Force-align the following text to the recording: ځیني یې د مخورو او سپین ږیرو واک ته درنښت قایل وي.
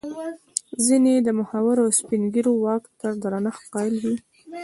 ځیني 0.85 1.11
یې 1.15 1.21
د 1.27 1.29
مخورو 1.39 1.81
او 1.85 1.89
سپین 1.99 2.21
ږیرو 2.33 2.53
واک 2.63 2.83
ته 2.99 3.07
درنښت 3.23 3.63
قایل 3.73 3.95
وي. 4.03 4.15